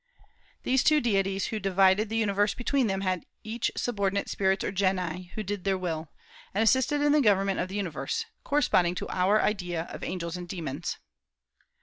[0.63, 5.25] These two deities who divided the universe between them had each subordinate spirits or genii,
[5.35, 6.09] who did their will,
[6.55, 10.49] and assisted in the government of the universe, corresponding to our idea of angels and
[10.49, 10.97] demons.